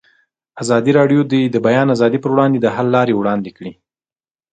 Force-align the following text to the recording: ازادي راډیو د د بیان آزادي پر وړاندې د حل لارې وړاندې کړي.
ازادي 0.61 0.91
راډیو 0.99 1.21
د 1.31 1.33
د 1.53 1.57
بیان 1.67 1.87
آزادي 1.95 2.19
پر 2.21 2.31
وړاندې 2.33 2.57
د 2.61 2.67
حل 2.75 2.87
لارې 2.95 3.13
وړاندې 3.17 3.51
کړي. 3.57 3.73